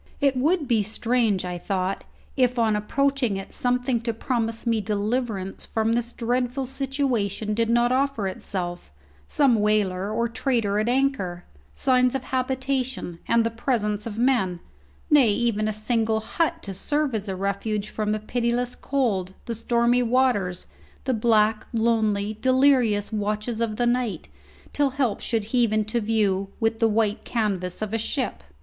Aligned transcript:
It 0.19 0.35
would 0.35 0.67
be 0.67 0.81
strange, 0.81 1.45
I 1.45 1.59
thought, 1.59 2.03
if 2.35 2.57
on 2.57 2.75
approaching 2.75 3.37
it 3.37 3.53
something 3.53 4.01
to 4.01 4.15
promise 4.15 4.65
me 4.65 4.81
deliverance 4.81 5.63
from 5.63 5.93
this 5.93 6.11
dreadful 6.11 6.65
situation 6.65 7.53
did 7.53 7.69
not 7.69 7.91
offer 7.91 8.25
itself 8.27 8.91
some 9.27 9.57
whaler 9.57 10.09
or 10.11 10.27
trader 10.27 10.79
at 10.79 10.89
anchor, 10.89 11.43
signs 11.71 12.15
of 12.15 12.23
habitation 12.23 13.19
and 13.27 13.41
of 13.41 13.43
the 13.43 13.61
presence 13.61 14.07
of 14.07 14.17
men, 14.17 14.59
nay, 15.11 15.29
even 15.29 15.67
a 15.67 15.71
single 15.71 16.19
hut 16.21 16.63
to 16.63 16.73
serve 16.73 17.13
as 17.13 17.27
a 17.29 17.35
refuge 17.35 17.89
from 17.91 18.11
the 18.11 18.17
pitiless 18.19 18.73
cold, 18.73 19.35
the 19.45 19.53
stormy 19.53 20.01
waters, 20.01 20.65
the 21.03 21.13
black, 21.13 21.67
lonely, 21.73 22.39
delirious 22.41 23.13
watches 23.13 23.61
of 23.61 23.75
the 23.75 23.85
night, 23.85 24.29
till 24.73 24.89
help 24.89 25.19
should 25.19 25.43
heave 25.53 25.71
into 25.71 26.01
view 26.01 26.47
with 26.59 26.79
the 26.79 26.87
white 26.89 27.23
canvas 27.23 27.83
of 27.83 27.93
a 27.93 27.99
ship. 27.99 28.41